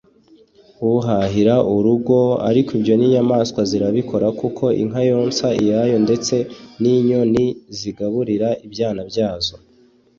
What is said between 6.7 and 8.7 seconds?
n’inyoni zigaburira